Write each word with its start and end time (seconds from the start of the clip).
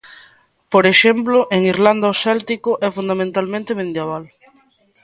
Por 0.73 0.83
exemplo, 0.93 1.37
en 1.55 1.61
Irlanda 1.73 2.13
o 2.13 2.19
céltico 2.23 2.71
é 2.87 2.89
fundamentalmente 2.97 3.77
medieval. 3.81 4.23